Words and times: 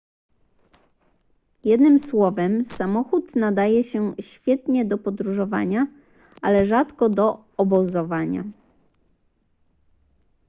jednym 1.63 1.99
słowem 1.99 2.65
samochód 2.65 3.35
nadaje 3.35 3.83
się 3.83 4.15
świetnie 4.21 4.85
do 4.85 4.97
podróżowania 4.97 5.87
ale 6.41 6.65
rzadko 6.65 7.09
do 7.09 7.43
obozowania 7.57 8.43